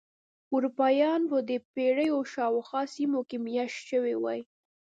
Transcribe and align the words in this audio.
اروپایان 0.53 1.21
به 1.29 1.37
د 1.49 1.51
پیرو 1.73 2.17
شاوخوا 2.33 2.81
سیمو 2.95 3.21
کې 3.29 3.37
مېشت 3.45 3.79
شوي 3.89 4.15
وای. 4.19 4.41